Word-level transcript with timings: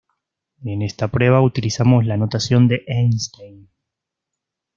En 0.65 0.81
esta 0.81 1.09
prueba 1.09 1.43
utilizamos 1.43 2.07
la 2.07 2.17
notación 2.17 2.67
de 2.67 2.83
Einstein. 2.87 3.69